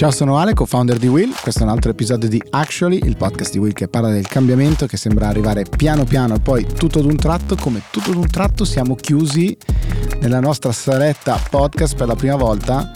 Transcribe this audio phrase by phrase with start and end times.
[0.00, 1.30] Ciao, sono Ale, co-founder di Will.
[1.42, 4.86] Questo è un altro episodio di Actually, il podcast di Will che parla del cambiamento
[4.86, 8.94] che sembra arrivare piano piano e poi tutto d'un tratto, come tutto d'un tratto siamo
[8.94, 9.54] chiusi
[10.20, 12.90] nella nostra saletta podcast per la prima volta.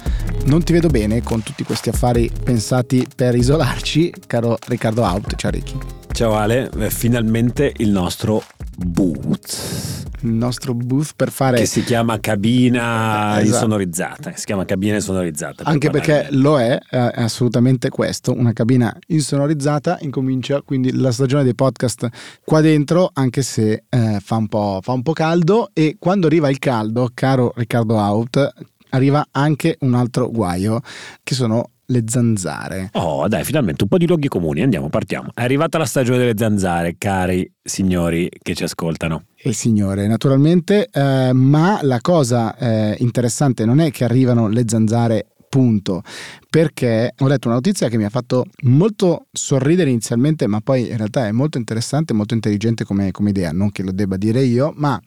[0.47, 5.37] Non ti vedo bene con tutti questi affari pensati per isolarci, caro Riccardo Out.
[5.37, 5.77] Ciao Ricky.
[6.11, 8.43] Ciao Ale, finalmente il nostro
[8.79, 11.59] booth il nostro booth per fare...
[11.59, 13.47] Che si chiama cabina esatto.
[13.47, 15.65] insonorizzata, si chiama cabina insonorizzata.
[15.65, 21.45] Per Anche perché lo è, è assolutamente questo, una cabina insonorizzata, incomincia quindi la stagione
[21.45, 22.09] dei podcast
[22.45, 26.59] qua dentro, anche se eh, fa, un fa un po' caldo e quando arriva il
[26.59, 28.53] caldo, caro Riccardo Out,
[28.91, 30.81] arriva anche un altro guaio,
[31.23, 32.91] che sono le zanzare.
[32.93, 34.63] Oh, dai, finalmente un po' di luoghi comuni.
[34.63, 35.31] Andiamo, partiamo.
[35.35, 39.25] È arrivata la stagione delle zanzare, cari signori che ci ascoltano.
[39.37, 45.27] E signore, naturalmente, eh, ma la cosa eh, interessante non è che arrivano le zanzare
[45.55, 46.03] punto
[46.51, 50.97] perché ho letto una notizia che mi ha fatto molto sorridere inizialmente ma poi in
[50.97, 54.73] realtà è molto interessante molto intelligente come, come idea non che lo debba dire io
[54.75, 55.01] ma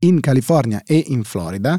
[0.00, 1.78] in California e in Florida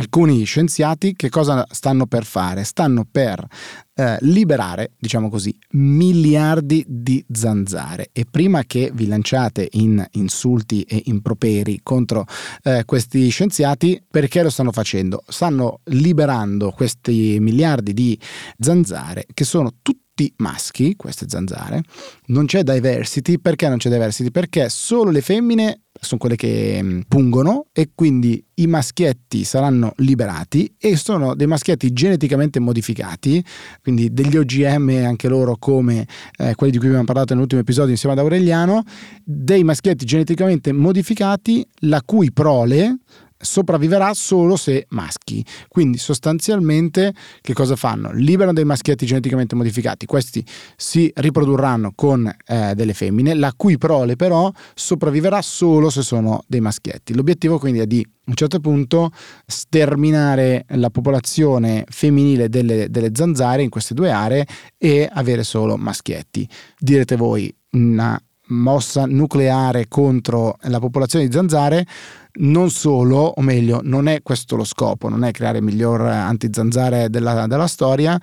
[0.00, 2.64] alcuni scienziati che cosa stanno per fare?
[2.64, 3.46] Stanno per
[3.94, 11.02] eh, liberare, diciamo così, miliardi di zanzare e prima che vi lanciate in insulti e
[11.06, 12.24] improperi contro
[12.62, 15.22] eh, questi scienziati, perché lo stanno facendo?
[15.28, 18.18] Stanno liberando questi miliardi di
[18.58, 21.82] zanzare che sono tutti maschi, queste zanzare,
[22.26, 24.30] non c'è diversity, perché non c'è diversity?
[24.30, 30.72] Perché solo le femmine sono quelle che mm, pungono e quindi i maschietti saranno liberati
[30.78, 33.44] e sono dei maschietti geneticamente modificati,
[33.82, 36.06] quindi degli OGM anche loro come
[36.38, 38.82] eh, quelli di cui abbiamo parlato nell'ultimo episodio insieme ad Aureliano,
[39.22, 42.98] dei maschietti geneticamente modificati la cui prole
[43.40, 45.44] sopravviverà solo se maschi.
[45.68, 48.12] Quindi sostanzialmente che cosa fanno?
[48.12, 50.44] Liberano dei maschietti geneticamente modificati, questi
[50.76, 56.60] si riprodurranno con eh, delle femmine, la cui prole però sopravviverà solo se sono dei
[56.60, 57.14] maschietti.
[57.14, 59.10] L'obiettivo quindi è di a un certo punto
[59.44, 64.46] sterminare la popolazione femminile delle, delle zanzare in queste due aree
[64.78, 66.48] e avere solo maschietti.
[66.78, 68.20] Direte voi, una
[68.50, 71.86] mossa nucleare contro la popolazione di zanzare
[72.34, 77.10] non solo, o meglio, non è questo lo scopo, non è creare il miglior antizanzare
[77.10, 78.20] della, della storia,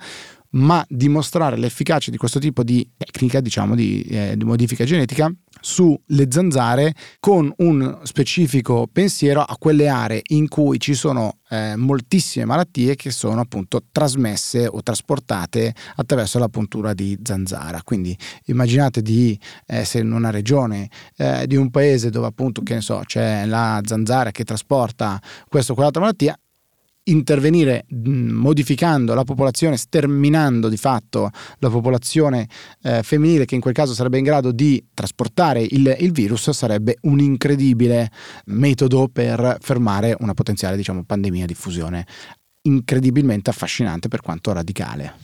[0.50, 6.28] ma dimostrare l'efficacia di questo tipo di tecnica, diciamo, di, eh, di modifica genetica sulle
[6.30, 12.94] zanzare con un specifico pensiero a quelle aree in cui ci sono eh, moltissime malattie
[12.94, 17.82] che sono appunto trasmesse o trasportate attraverso la puntura di zanzara.
[17.82, 18.16] Quindi
[18.46, 23.02] immaginate di essere in una regione eh, di un paese dove appunto che ne so,
[23.04, 26.38] c'è la zanzara che trasporta questa o quell'altra malattia,
[27.10, 32.48] intervenire modificando la popolazione, sterminando di fatto la popolazione
[32.82, 36.98] eh, femminile che in quel caso sarebbe in grado di trasportare il, il, virus, sarebbe
[37.02, 38.10] un incredibile
[38.46, 42.06] metodo per fermare una potenziale diciamo, pandemia diffusione
[42.62, 45.14] incredibilmente affascinante per quanto radicale.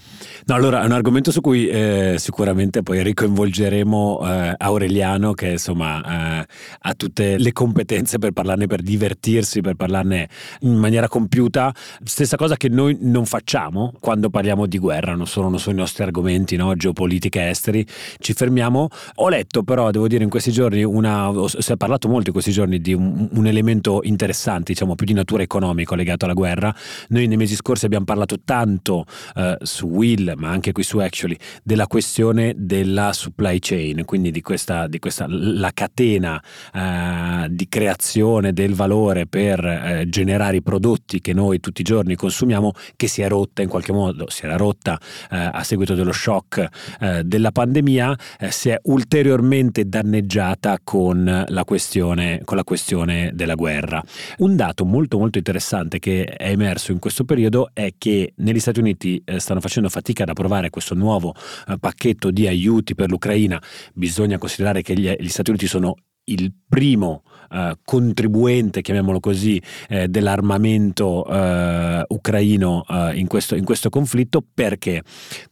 [0.47, 6.41] No, allora è un argomento su cui eh, sicuramente poi ricoinvolgeremo eh, Aureliano che insomma
[6.41, 6.47] eh,
[6.81, 10.29] ha tutte le competenze per parlarne, per divertirsi, per parlarne
[10.61, 11.75] in maniera compiuta.
[12.03, 15.79] Stessa cosa che noi non facciamo quando parliamo di guerra, non sono, non sono i
[15.79, 16.75] nostri argomenti, no?
[16.75, 17.87] geopolitica esteri,
[18.19, 18.89] ci fermiamo.
[19.17, 22.53] Ho letto però, devo dire, in questi giorni, una, si è parlato molto in questi
[22.53, 26.75] giorni di un, un elemento interessante, diciamo più di natura economica legato alla guerra.
[27.09, 29.05] Noi nei mesi scorsi abbiamo parlato tanto
[29.35, 34.41] eh, su Will, ma anche qui su Actually, della questione della supply chain, quindi di
[34.41, 36.43] questa, di questa la catena
[36.73, 42.17] eh, di creazione del valore per eh, generare i prodotti che noi tutti i giorni
[42.17, 44.99] consumiamo, che si è rotta in qualche modo, si era rotta
[45.31, 46.69] eh, a seguito dello shock
[47.01, 53.55] eh, della pandemia, eh, si è ulteriormente danneggiata con la, questione, con la questione della
[53.55, 54.03] guerra.
[54.39, 58.81] Un dato molto molto interessante che è emerso in questo periodo è che negli Stati
[58.81, 61.33] Uniti eh, stanno facendo fatica ad approvare questo nuovo
[61.69, 63.63] eh, pacchetto di aiuti per l'Ucraina,
[63.95, 65.95] bisogna considerare che gli, gli Stati Uniti sono
[66.25, 73.91] il primo eh, contribuente, chiamiamolo così, eh, dell'armamento eh, ucraino eh, in questo, in, questo,
[73.91, 75.03] conflitto perché?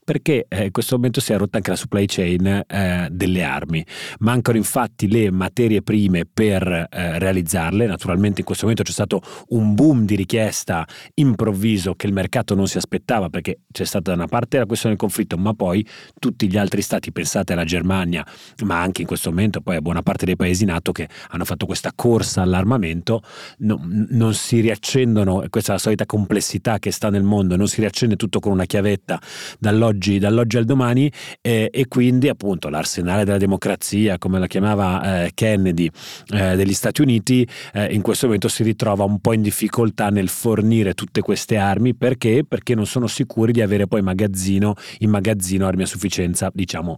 [0.04, 3.84] Perché eh, in questo momento si è rotta anche la supply chain eh, delle armi.
[4.20, 7.86] Mancano infatti le materie prime per realizzarle.
[7.86, 12.66] Naturalmente in questo momento c'è stato un boom di richiesta improvviso che il mercato non
[12.66, 15.86] si aspettava perché c'è stata da una parte la questione del conflitto, ma poi
[16.18, 18.26] tutti gli altri stati, pensate alla Germania,
[18.64, 21.66] ma anche in questo momento poi a buona parte dei paesi NATO che hanno fatto
[21.82, 23.22] questa corsa all'armamento,
[23.58, 23.80] no,
[24.10, 28.14] non si riaccendono, questa è la solita complessità che sta nel mondo, non si riaccende
[28.14, 29.20] tutto con una chiavetta
[29.58, 35.32] dall'oggi, dall'oggi al domani eh, e quindi appunto l'arsenale della democrazia, come la chiamava eh,
[35.34, 35.90] Kennedy
[36.28, 40.28] eh, degli Stati Uniti, eh, in questo momento si ritrova un po' in difficoltà nel
[40.28, 42.44] fornire tutte queste armi perché?
[42.46, 46.96] Perché non sono sicuri di avere poi magazzino, in magazzino armi a sufficienza, diciamo,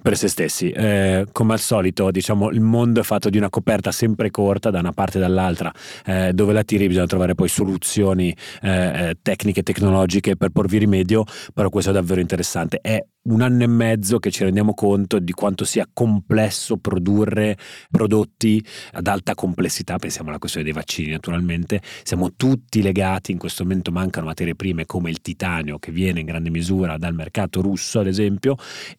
[0.00, 0.70] per se stessi.
[0.70, 4.78] Eh, come al solito, diciamo, il mondo è fatto di una coperta sempre corta da
[4.78, 5.72] una parte e dall'altra,
[6.04, 11.68] eh, dove la tiri bisogna trovare poi soluzioni eh, tecniche, tecnologiche per porvi rimedio, però
[11.68, 12.78] questo è davvero interessante.
[12.80, 17.56] È un anno e mezzo che ci rendiamo conto di quanto sia complesso produrre
[17.88, 23.62] prodotti ad alta complessità, pensiamo alla questione dei vaccini naturalmente, siamo tutti legati, in questo
[23.62, 28.00] momento mancano materie prime come il titanio che viene in grande misura dal mercato russo
[28.00, 28.56] ad esempio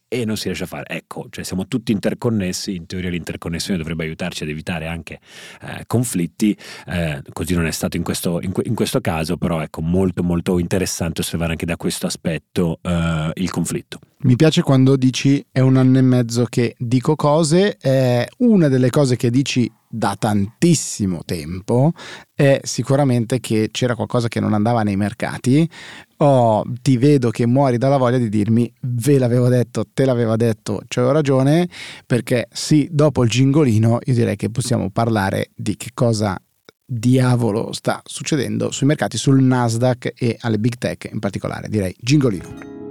[0.08, 4.04] e non si riesce a fare, ecco, cioè siamo tutti interconnessi, in teoria l'interconnessione dovrebbe
[4.04, 6.58] aiutarci ad evitare anche eh, conflitti,
[6.88, 10.60] eh, così non è stato in questo, in, in questo, caso, però ecco molto molto
[10.60, 14.00] interessante osservare anche da questo aspetto eh, il conflitto.
[14.24, 18.90] Mi piace quando dici è un anno e mezzo che dico cose, eh, una delle
[18.90, 21.92] cose che dici da tantissimo tempo
[22.34, 25.70] è sicuramente che c'era qualcosa che non andava nei mercati.
[26.18, 30.84] Oh, ti vedo che muori dalla voglia di dirmi ve l'avevo detto, te l'avevo detto,
[30.88, 31.68] c'avevo ragione,
[32.06, 36.42] perché sì, dopo il gingolino io direi che possiamo parlare di che cosa
[36.86, 41.68] diavolo sta succedendo sui mercati, sul Nasdaq e alle big tech in particolare.
[41.68, 42.83] Direi gingolino.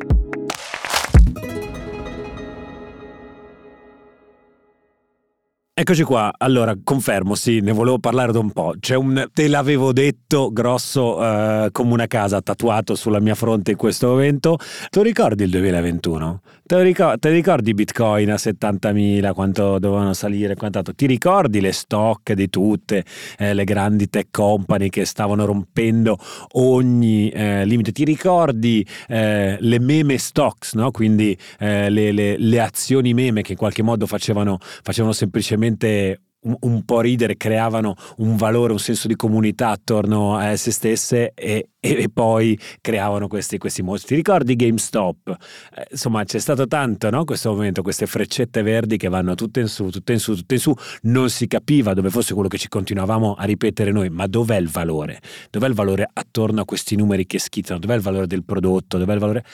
[5.75, 8.75] Eccoci qua, allora confermo, sì, ne volevo parlare da un po'.
[8.79, 13.79] C'è un te l'avevo detto grosso uh, come una casa tatuato sulla mia fronte in
[13.79, 14.59] questo momento.
[14.91, 16.43] Tu ricordi il 2021?
[16.65, 20.57] Te, ricordi, te ricordi Bitcoin a 70.000, quanto dovevano salire?
[20.57, 20.95] Quantato?
[20.95, 23.05] Ti ricordi le stock di tutte
[23.39, 26.19] eh, le grandi tech company che stavano rompendo
[26.53, 27.93] ogni eh, limite?
[27.93, 30.91] Ti ricordi eh, le meme stocks, no?
[30.91, 36.21] quindi eh, le, le, le, azioni meme che in qualche modo facevano, facevano semplicemente semplicemente
[36.45, 41.33] un, un, po' ridere, creavano un valore, un senso di comunità attorno a se stesse
[41.35, 44.09] e, e, poi creavano questi, questi, mostri.
[44.09, 45.37] Ti ricordi GameStop?
[45.77, 47.25] Eh, insomma, c'è stato tanto, no?
[47.25, 50.61] Questo momento, queste freccette verdi che vanno tutte in su, tutte in su, tutte in
[50.61, 50.75] su.
[51.03, 54.69] Non si capiva dove fosse quello che ci continuavamo a ripetere noi, ma dov'è il
[54.69, 55.21] valore?
[55.49, 57.79] Dov'è il valore attorno a questi numeri che schizzano?
[57.79, 58.99] Dov'è il valore del prodotto?
[58.99, 59.45] Dov'è il valore...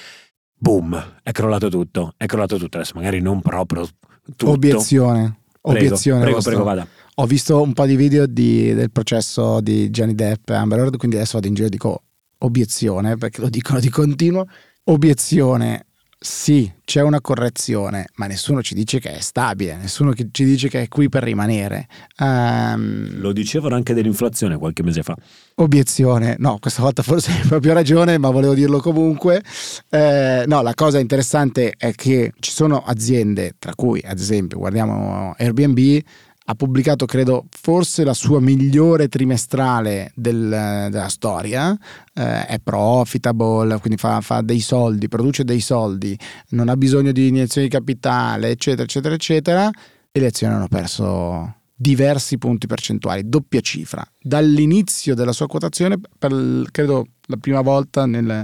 [0.61, 2.79] Boom, è crollato tutto, è crollato tutto.
[2.79, 3.87] Adesso magari non proprio
[4.25, 4.51] tutto.
[4.51, 6.23] Obiezione Obiezione.
[6.23, 6.87] Prego, prego, vada.
[7.17, 10.97] Ho visto un po' di video di, del processo di Johnny Depp e Amber Heard,
[10.97, 12.03] quindi adesso vado in giro e dico
[12.39, 14.47] obiezione, perché lo dicono di continuo.
[14.85, 15.88] Obiezione,
[16.21, 20.83] sì, c'è una correzione, ma nessuno ci dice che è stabile, nessuno ci dice che
[20.83, 21.87] è qui per rimanere.
[22.19, 25.15] Um, Lo dicevano anche dell'inflazione qualche mese fa.
[25.55, 29.43] Obiezione, no, questa volta forse hai proprio ragione, ma volevo dirlo comunque.
[29.91, 35.35] Eh, no, la cosa interessante è che ci sono aziende, tra cui ad esempio guardiamo
[35.39, 36.01] Airbnb,
[36.51, 40.49] ha pubblicato, credo, forse la sua migliore trimestrale del,
[40.89, 41.77] della storia,
[42.15, 46.19] eh, è profitable, quindi fa, fa, dei soldi, produce dei soldi,
[46.51, 49.71] non ha bisogno di iniezioni di capitale, eccetera, eccetera, eccetera,
[50.11, 54.03] e le azioni hanno perso diversi punti percentuali, doppia cifra.
[54.19, 58.43] Dall'inizio della sua quotazione, per credo la prima volta nel,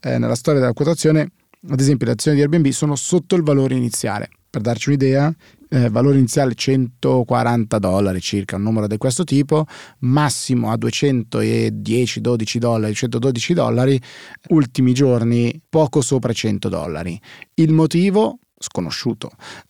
[0.00, 1.32] eh, nella storia della quotazione,
[1.68, 4.28] ad esempio le azioni di Airbnb sono sotto il valore iniziale.
[4.50, 5.32] Per darci un'idea,
[5.70, 9.64] eh, valore iniziale 140 dollari circa, un numero di questo tipo,
[10.00, 14.00] massimo a 210-12 dollari, 112 dollari,
[14.48, 17.20] ultimi giorni poco sopra 100 dollari.
[17.54, 18.38] Il motivo?
[18.62, 19.28] sconosciuto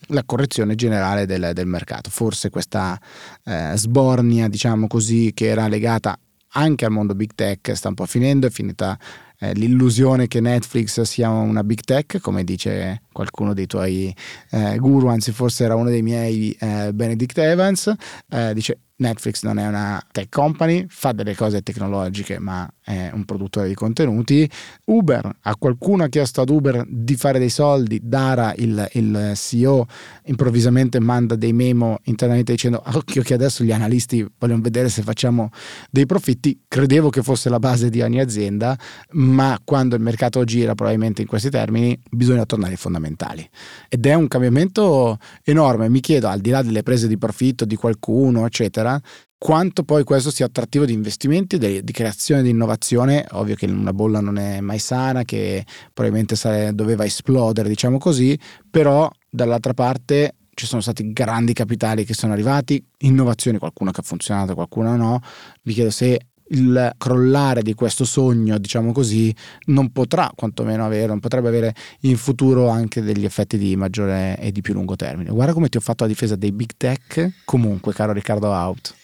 [0.09, 3.01] la correzione generale del, del mercato forse questa
[3.43, 6.15] eh, sbornia diciamo così che era legata
[6.55, 8.99] anche al mondo big tech sta un po' finendo è finita
[9.43, 14.15] eh, l'illusione che Netflix sia una big tech, come dice qualcuno dei tuoi
[14.51, 17.93] eh, guru, anzi forse era uno dei miei, eh, Benedict Evans,
[18.31, 23.25] eh, dice Netflix non è una tech company, fa delle cose tecnologiche, ma è un
[23.25, 24.49] produttore di contenuti.
[24.87, 29.87] Uber, a qualcuno ha chiesto ad Uber di fare dei soldi, Dara, il, il CEO,
[30.27, 35.51] improvvisamente manda dei memo internamente dicendo occhio che adesso gli analisti vogliono vedere se facciamo
[35.91, 36.63] dei profitti.
[36.69, 38.79] Credevo che fosse la base di ogni azienda,
[39.11, 39.32] ma
[39.65, 43.49] quando il mercato gira probabilmente in questi termini bisogna tornare ai fondamentali.
[43.89, 47.77] Ed è un cambiamento enorme, mi chiedo, al di là delle prese di profitto di
[47.77, 49.01] qualcuno, eccetera,
[49.43, 54.21] quanto poi questo sia attrattivo di investimenti, di, creazione di innovazione, ovvio che una bolla
[54.21, 58.39] non è mai sana, che probabilmente sare, doveva esplodere, diciamo così,
[58.71, 64.05] però dall'altra parte ci sono stati grandi capitali che sono arrivati, innovazioni, qualcuna che ha
[64.05, 65.19] funzionato, qualcuna no.
[65.63, 69.35] Vi chiedo se il crollare di questo sogno, diciamo così,
[69.67, 74.53] non potrà quantomeno avere, non potrebbe avere in futuro anche degli effetti di maggiore e
[74.53, 75.31] di più lungo termine.
[75.31, 78.95] Guarda come ti ho fatto la difesa dei big tech, comunque, caro Riccardo Out.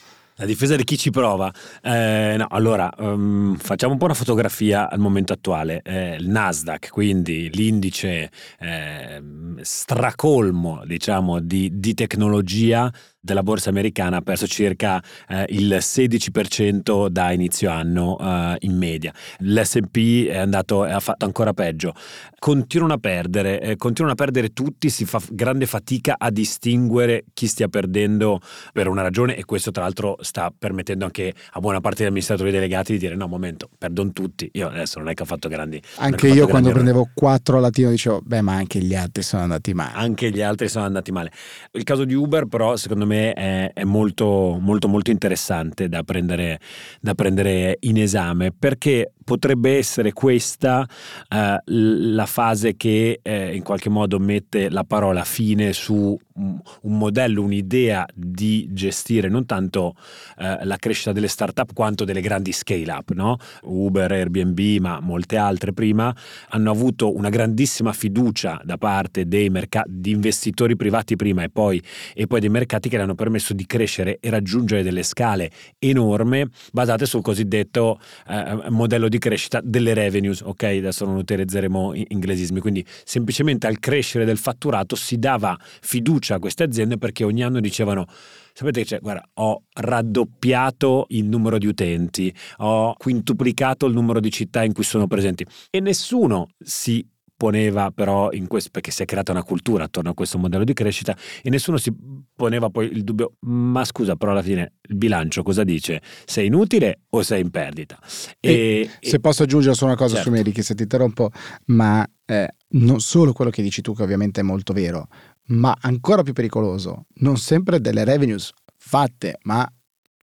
[0.41, 1.53] La difesa di chi ci prova.
[1.83, 5.81] Eh, no, allora, um, facciamo un po' una fotografia al momento attuale.
[5.83, 8.31] Eh, il Nasdaq, quindi l'indice
[8.61, 9.21] eh,
[9.61, 12.89] stracolmo, diciamo, di, di tecnologia
[13.21, 19.13] della borsa americana ha perso circa eh, il 16% da inizio anno eh, in media.
[19.39, 21.95] L'SP è andato, ha fatto ancora peggio.
[22.39, 27.47] Continuano a perdere, eh, continuano a perdere tutti, si fa grande fatica a distinguere chi
[27.47, 28.41] stia perdendo
[28.73, 32.51] per una ragione e questo tra l'altro sta permettendo anche a buona parte degli amministratori
[32.53, 34.49] delegati di dire no, momento, perdono tutti.
[34.53, 35.83] Io adesso non è che ho fatto grandi...
[35.97, 39.75] Anche io quando prendevo 4 a latino dicevo, beh ma anche gli altri sono andati
[39.75, 39.93] male.
[39.95, 41.33] Anche gli altri sono andati male.
[41.73, 46.61] Il caso di Uber però secondo me è, è molto, molto, molto interessante da prendere,
[47.01, 50.89] da prendere in esame perché potrebbe essere questa
[51.29, 57.43] eh, la fase che eh, in qualche modo mette la parola fine su un modello,
[57.43, 59.97] un'idea di gestire non tanto
[60.39, 63.11] eh, la crescita delle start-up quanto delle grandi scale-up.
[63.13, 63.37] No?
[63.65, 66.15] Uber, Airbnb, ma molte altre prima,
[66.51, 71.83] hanno avuto una grandissima fiducia da parte dei mercati, di investitori privati prima e poi,
[72.15, 76.49] e poi dei mercati che le hanno permesso di crescere e raggiungere delle scale enorme
[76.73, 80.41] basate sul cosiddetto eh, modello di crescita delle revenues.
[80.41, 86.39] Ok, adesso non utilizzeremo inglesismi, quindi semplicemente al crescere del fatturato si dava fiducia a
[86.39, 88.07] queste aziende perché ogni anno dicevano
[88.53, 94.31] sapete che c'è, guarda, ho raddoppiato il numero di utenti, ho quintuplicato il numero di
[94.33, 95.47] città in cui sono presenti.
[95.71, 97.07] E nessuno si
[97.39, 100.73] poneva però in questo, perché si è creata una cultura attorno a questo modello di
[100.73, 101.95] crescita e nessuno si
[102.35, 106.03] poneva poi il dubbio, ma scusa però alla fine il bilancio cosa dice?
[106.25, 107.97] Sei inutile o sei in perdita?
[108.41, 110.31] E, e se e, posso aggiungere solo una cosa certo.
[110.31, 111.31] su Mary, se ti interrompo,
[111.67, 115.07] ma eh, non solo quello che dici tu che ovviamente è molto vero,
[115.51, 119.65] ma ancora più pericoloso, non sempre delle revenues fatte, ma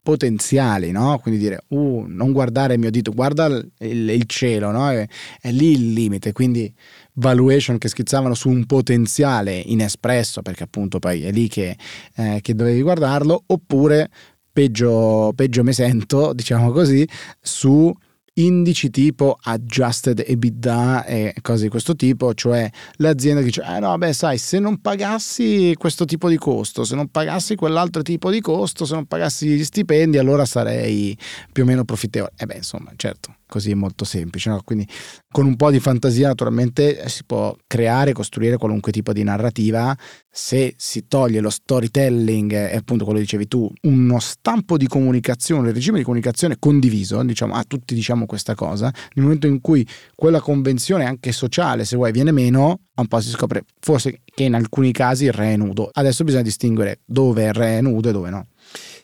[0.05, 1.17] potenziali, no?
[1.17, 4.88] Quindi dire, uh, non guardare il mio dito, guarda il, il, cielo, no?
[4.91, 5.07] È,
[5.41, 6.71] è, lì il limite, quindi
[7.13, 11.75] valuation che schizzavano su un potenziale inespresso, perché appunto poi è lì che,
[12.17, 14.12] eh, che dovevi guardarlo, oppure
[14.53, 17.07] peggio, peggio me sento, diciamo così,
[17.41, 17.91] su
[18.38, 23.98] indici tipo adjusted EBITDA e cose di questo tipo, cioè l'azienda che dice, eh no,
[23.98, 28.42] beh sai, se non pagassi questo tipo di costo, se non pagassi quell'altro tipo di
[28.42, 31.18] costo, se non pagassi gli stipendi, allora sarei
[31.51, 32.32] più o meno profittevole.
[32.36, 34.50] E eh beh, insomma, certo, così è molto semplice.
[34.50, 34.62] No?
[34.65, 34.85] Quindi
[35.31, 39.97] con un po' di fantasia naturalmente si può creare, costruire qualunque tipo di narrativa.
[40.29, 45.69] Se si toglie lo storytelling e appunto quello che dicevi tu, uno stampo di comunicazione,
[45.69, 49.88] il regime di comunicazione condiviso, diciamo, ah, tutti diciamo questa cosa, nel momento in cui
[50.13, 54.55] quella convenzione anche sociale, se vuoi, viene meno, un po' si scopre forse che in
[54.55, 55.89] alcuni casi il re è nudo.
[55.93, 58.47] Adesso bisogna distinguere dove il re è nudo e dove no.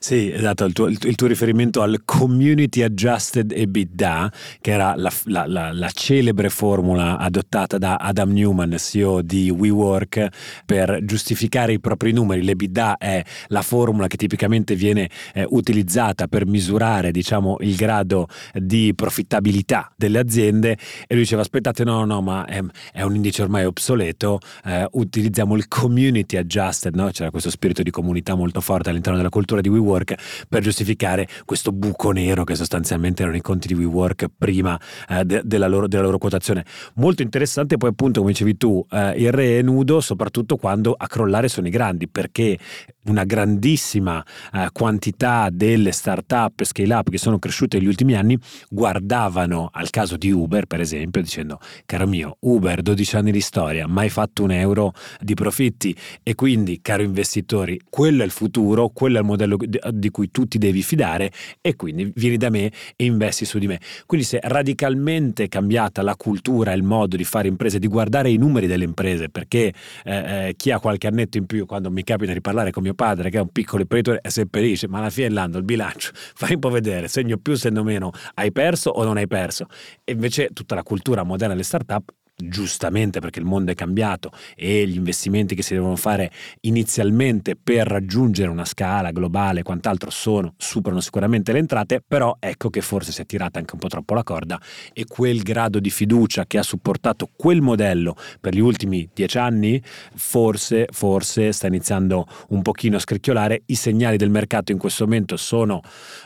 [0.03, 5.45] Sì, esatto, il tuo, il tuo, riferimento al Community Adjusted EBITDA, che era la, la,
[5.45, 10.27] la, la, celebre formula adottata da Adam Newman, CEO di WeWork,
[10.65, 12.41] per giustificare i propri numeri.
[12.41, 18.93] L'EBITDA è la formula che tipicamente viene eh, utilizzata per misurare diciamo, il grado di
[18.95, 22.59] profittabilità delle aziende e lui diceva aspettate no, no, ma è,
[22.91, 27.11] è un indice ormai obsoleto, eh, utilizziamo il Community Adjusted, no?
[27.11, 31.27] c'era questo spirito di comunità molto forte all'interno della cultura di WeWork WeWork per giustificare
[31.45, 34.79] questo buco nero che sostanzialmente erano i conti di WeWork prima
[35.09, 36.65] eh, de- della, loro, della, loro, quotazione.
[36.95, 41.07] Molto interessante poi appunto come dicevi tu eh, il re è nudo soprattutto quando a
[41.07, 42.57] crollare sono i grandi perché
[43.05, 48.37] una grandissima eh, quantità delle start-up scale up che sono cresciute negli ultimi anni
[48.69, 53.87] guardavano al caso di Uber per esempio dicendo caro mio Uber 12 anni di storia
[53.87, 59.17] mai fatto un euro di profitti e quindi caro investitori quello è il futuro quello
[59.17, 59.57] è il modello
[59.91, 63.67] di cui tu ti devi fidare e quindi vieni da me e investi su di
[63.67, 63.79] me.
[64.05, 68.67] Quindi è radicalmente cambiata la cultura, il modo di fare imprese, di guardare i numeri
[68.67, 69.73] delle imprese, perché
[70.03, 72.93] eh, eh, chi ha qualche annetto in più, quando mi capita di parlare con mio
[72.93, 76.11] padre, che è un piccolo imprenditore, è sempre dice, ma alla fine dell'anno il bilancio,
[76.35, 79.67] fai un po' vedere, segno più, segno meno, hai perso o non hai perso?
[80.03, 82.11] E invece tutta la cultura moderna delle start-up
[82.47, 86.31] giustamente perché il mondo è cambiato e gli investimenti che si devono fare
[86.61, 92.69] inizialmente per raggiungere una scala globale e quant'altro sono, superano sicuramente le entrate, però ecco
[92.69, 94.59] che forse si è tirata anche un po' troppo la corda
[94.93, 99.81] e quel grado di fiducia che ha supportato quel modello per gli ultimi dieci anni
[100.15, 105.37] forse, forse sta iniziando un pochino a scricchiolare, i segnali del mercato in questo momento
[105.37, 105.81] sono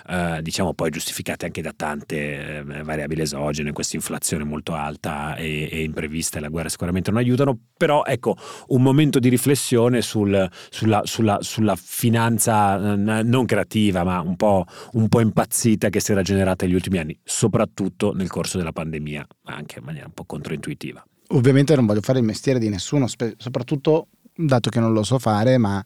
[0.07, 5.67] eh, diciamo poi giustificati anche da tante eh, variabili esogene, questa inflazione molto alta e,
[5.72, 6.05] e imprevista
[6.38, 8.36] e la guerra sicuramente non aiutano, però ecco
[8.68, 14.66] un momento di riflessione sul, sulla, sulla, sulla, finanza eh, non creativa ma un po',
[14.94, 19.28] un po' impazzita che si era generata negli ultimi anni, soprattutto nel corso della pandemia,
[19.44, 21.06] ma anche in maniera un po' controintuitiva.
[21.30, 25.58] Ovviamente non voglio fare il mestiere di nessuno, soprattutto dato che non lo so fare,
[25.58, 25.84] ma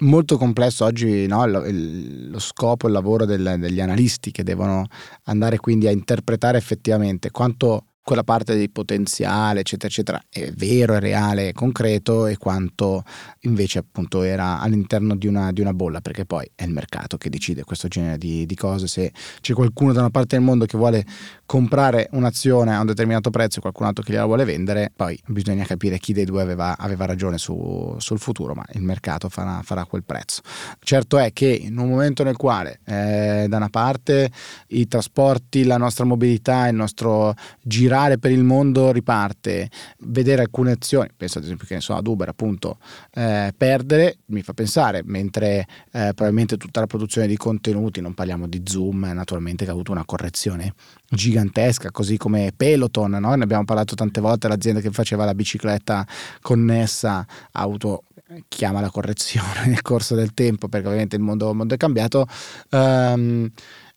[0.00, 4.86] molto complesso oggi no, lo, il, lo, scopo, il lavoro del, degli analisti che devono
[5.24, 11.00] andare quindi a interpretare effettivamente quanto quella parte di potenziale, eccetera, eccetera, è vero, è
[11.00, 13.02] reale, è concreto e quanto
[13.40, 17.30] invece appunto era all'interno di una, di una bolla, perché poi è il mercato che
[17.30, 18.86] decide questo genere di, di, cose.
[18.86, 21.04] Se c'è qualcuno da una parte del mondo che vuole
[21.46, 25.64] comprare un'azione a un determinato prezzo e qualcun altro che gliela vuole vendere, poi bisogna
[25.64, 29.84] capire chi dei due aveva, aveva ragione su, sul futuro, ma il mercato farà, farà,
[29.84, 30.42] quel prezzo.
[30.78, 34.30] Certo è che in un momento nel quale eh, da una parte
[34.68, 40.72] i trasporti, la nostra mobilità, il nostro girare girare per il mondo riparte, vedere alcune
[40.72, 42.78] azioni, penso ad esempio che ne so ad Uber appunto,
[43.14, 48.46] eh, perdere, mi fa pensare, mentre eh, probabilmente tutta la produzione di contenuti, non parliamo
[48.46, 50.74] di Zoom, naturalmente che ha avuto una correzione
[51.08, 53.34] gigantesca, così come Peloton, no?
[53.34, 56.06] ne abbiamo parlato tante volte, l'azienda che faceva la bicicletta
[56.42, 58.02] connessa ha avuto
[58.48, 62.26] chiama la correzione nel corso del tempo perché ovviamente il mondo, il mondo è cambiato
[62.70, 63.48] um,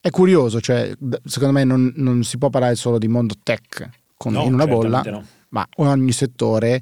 [0.01, 0.93] è curioso, cioè,
[1.25, 4.67] secondo me non, non, si può parlare solo di mondo tech con, no, in una
[4.67, 5.23] bolla, no.
[5.49, 6.81] ma ogni settore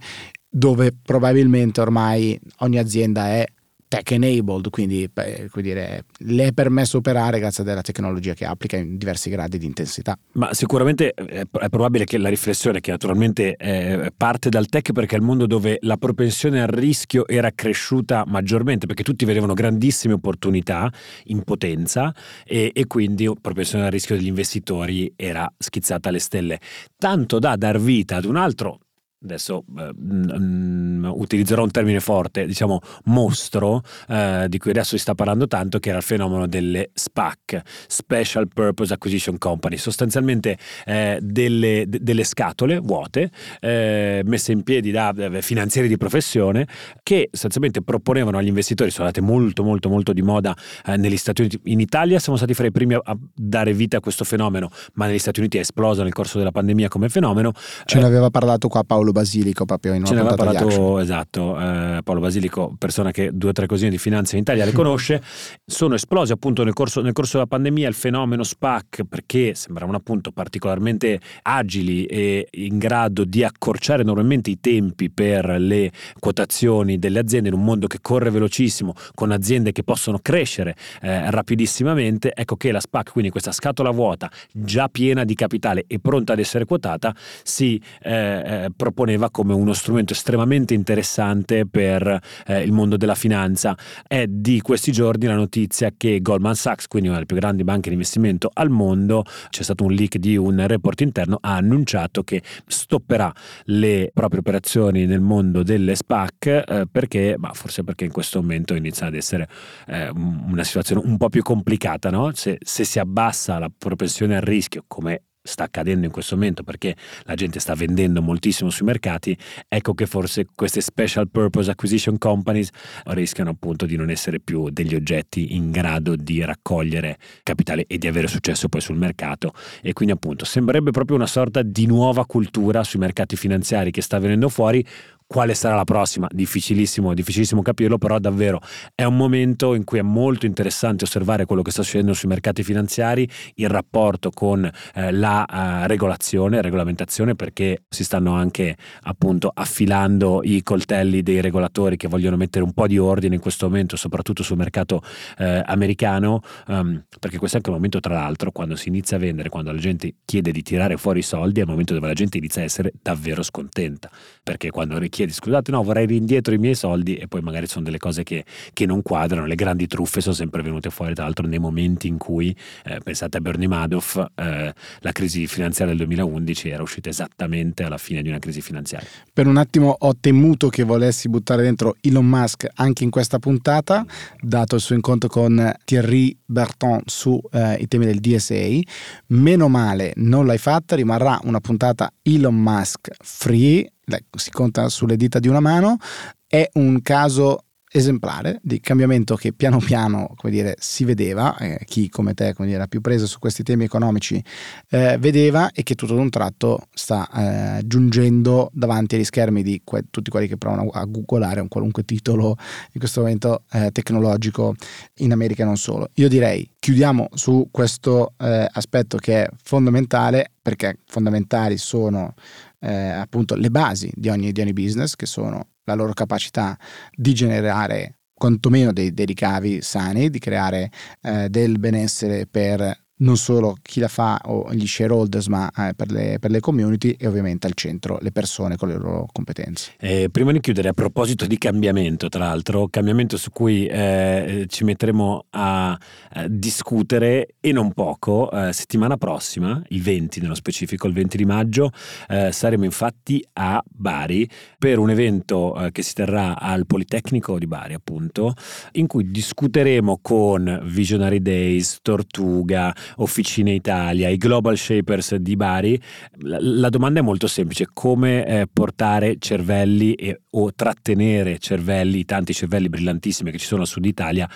[0.49, 3.45] dove probabilmente ormai ogni azienda è
[3.87, 5.09] tech enabled, quindi
[5.55, 10.17] dire, le è permesso operare grazie alla tecnologia che applica in diversi gradi di intensità.
[10.33, 15.15] Ma sicuramente è, è probabile che la riflessione, che naturalmente è, parte dal tech perché
[15.15, 20.13] è il mondo dove la propensione al rischio era cresciuta maggiormente, perché tutti vedevano grandissime
[20.13, 20.91] opportunità
[21.25, 22.13] in potenza
[22.45, 26.59] e, e quindi propensione al rischio degli investitori era schizzata alle stelle,
[26.97, 28.79] tanto da dar vita ad un altro
[29.23, 35.15] adesso eh, mh, utilizzerò un termine forte, diciamo mostro, eh, di cui adesso si sta
[35.15, 41.85] parlando tanto, che era il fenomeno delle SPAC, Special Purpose Acquisition Company, sostanzialmente eh, delle,
[41.87, 46.67] de, delle, scatole vuote eh, messe in piedi da finanzieri di professione
[47.03, 51.41] che sostanzialmente proponevano agli investitori, sono andate molto molto molto di moda eh, negli Stati
[51.41, 54.69] Uniti, in Italia siamo stati fra i primi a, a, dare vita a questo fenomeno,
[54.93, 57.51] ma negli Stati Uniti è esploso nel corso della pandemia come fenomeno.
[57.85, 61.59] Ce ne aveva parlato qua Paolo Basilico proprio in una Ce ne aveva parlato, esatto,
[61.59, 65.21] eh, Paolo Basilico, persona che due o tre cosine di finanza in Italia le conosce,
[65.65, 70.31] sono esplosi appunto nel corso, nel corso della pandemia il fenomeno SPAC perché sembravano appunto
[70.31, 77.49] particolarmente agili e in grado di accorciare enormemente i tempi per le quotazioni delle aziende
[77.49, 82.71] in un mondo che corre velocissimo, con aziende che possono crescere eh, rapidissimamente, ecco che
[82.71, 87.15] la SPAC, quindi questa scatola vuota, già piena di capitale e pronta ad essere quotata,
[87.43, 93.13] si eh, eh propone proponeva come uno strumento estremamente interessante per eh, il mondo della
[93.13, 93.77] finanza.
[94.07, 97.89] È di questi giorni la notizia che Goldman Sachs, quindi una delle più grandi banche
[97.89, 102.41] di investimento al mondo, c'è stato un leak di un report interno, ha annunciato che
[102.65, 103.31] stopperà
[103.65, 108.73] le proprie operazioni nel mondo delle SPAC eh, perché, ma forse perché in questo momento
[108.73, 109.47] inizia ad essere
[109.85, 112.31] eh, una situazione un po' più complicata, no?
[112.33, 116.95] se, se si abbassa la propensione al rischio, come sta accadendo in questo momento perché
[117.23, 119.35] la gente sta vendendo moltissimo sui mercati,
[119.67, 122.69] ecco che forse queste special purpose acquisition companies
[123.05, 128.07] rischiano appunto di non essere più degli oggetti in grado di raccogliere capitale e di
[128.07, 129.53] avere successo poi sul mercato.
[129.81, 134.19] E quindi appunto sembrerebbe proprio una sorta di nuova cultura sui mercati finanziari che sta
[134.19, 134.85] venendo fuori
[135.27, 136.27] quale sarà la prossima?
[136.31, 138.61] Difficilissimo, difficilissimo capirlo, però davvero
[138.95, 142.63] è un momento in cui è molto interessante osservare quello che sta succedendo sui mercati
[142.63, 144.63] finanziari, il rapporto con
[144.93, 151.97] eh, la uh, regolazione, regolamentazione, perché si stanno anche appunto affilando i coltelli dei regolatori
[151.97, 155.01] che vogliono mettere un po' di ordine in questo momento, soprattutto sul mercato
[155.39, 159.19] eh, americano, um, perché questo è anche il momento, tra l'altro, quando si inizia a
[159.19, 162.13] vendere, quando la gente chiede di tirare fuori i soldi, è il momento dove la
[162.13, 164.09] gente inizia a essere davvero scontenta,
[164.41, 167.83] perché quando richiede chiedi scusate no vorrei indietro i miei soldi e poi magari sono
[167.83, 171.47] delle cose che, che non quadrano, le grandi truffe sono sempre venute fuori tra l'altro
[171.47, 176.69] nei momenti in cui eh, pensate a Bernie Madoff, eh, la crisi finanziaria del 2011
[176.69, 179.07] era uscita esattamente alla fine di una crisi finanziaria.
[179.33, 184.05] Per un attimo ho temuto che volessi buttare dentro Elon Musk anche in questa puntata,
[184.39, 188.79] dato il suo incontro con Thierry Berton sui eh, temi del DSA.
[189.27, 193.89] Meno male non l'hai fatta, rimarrà una puntata Elon Musk free,
[194.37, 195.97] si conta sulle dita di una mano.
[196.45, 202.09] È un caso esemplare di cambiamento che piano piano come dire, si vedeva, eh, chi
[202.09, 204.43] come te come dire, era più preso su questi temi economici
[204.89, 209.81] eh, vedeva e che tutto ad un tratto sta eh, giungendo davanti agli schermi di
[209.83, 212.55] que- tutti quelli che provano a googolare un qualunque titolo
[212.91, 214.75] in questo momento eh, tecnologico
[215.17, 216.09] in America e non solo.
[216.15, 222.33] Io direi chiudiamo su questo eh, aspetto che è fondamentale perché fondamentali sono
[222.79, 226.77] eh, appunto le basi di ogni, di ogni business che sono la loro capacità
[227.11, 233.75] di generare quantomeno dei, dei ricavi sani, di creare eh, del benessere per non solo
[233.81, 237.65] chi la fa o gli shareholders, ma eh, per, le, per, le, community e ovviamente
[237.67, 239.93] al centro le persone con le loro competenze.
[239.99, 244.83] Eh, prima di chiudere, a proposito di cambiamento, tra l'altro, cambiamento su cui eh, ci
[244.83, 251.13] metteremo a, a, discutere e non poco, eh, settimana prossima, il 20 nello specifico, il
[251.13, 251.91] 20 di maggio,
[252.27, 257.67] eh, saremo infatti a Bari per un evento eh, che si terrà al Politecnico di
[257.67, 258.53] Bari, appunto,
[258.93, 265.99] in cui discuteremo con Visionary Days, Tortuga, Officine Italia, i Global Shapers di Bari,
[266.39, 272.53] la, la domanda è molto semplice, come eh, portare cervelli e, o trattenere cervelli, tanti
[272.53, 274.49] cervelli brillantissimi che ci sono al sud Italia,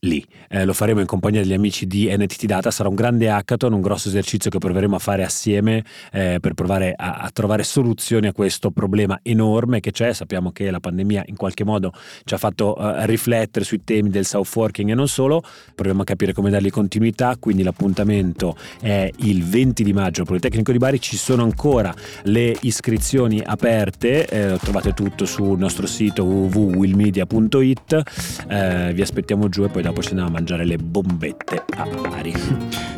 [0.00, 0.24] lì.
[0.48, 3.80] Eh, lo faremo in compagnia degli amici di NTT Data, sarà un grande hackathon, un
[3.80, 8.32] grosso esercizio che proveremo a fare assieme eh, per provare a, a, trovare soluzioni a
[8.32, 10.12] questo problema enorme che c'è.
[10.14, 11.92] Sappiamo che la pandemia in qualche modo
[12.24, 15.42] ci ha fatto uh, riflettere sui temi del self-working e non solo,
[15.74, 20.72] proviamo a capire come dargli continuità, quindi l'appuntamento è il 20 di maggio al Politecnico
[20.72, 28.02] di Bari, ci sono ancora le iscrizioni aperte, eh, trovate tutto sul nostro sito www.willmedia.it,
[28.48, 31.84] eh, vi aspettiamo giù e poi da dopo ci andiamo a mangiare le bombette a
[31.84, 32.32] Bari.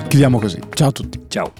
[0.09, 0.61] Chiudiamo così.
[0.75, 1.21] Ciao a tutti.
[1.29, 1.53] Ciao.